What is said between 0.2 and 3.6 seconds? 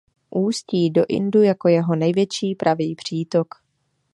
Ústí do Indu jako jeho největší pravý přítok.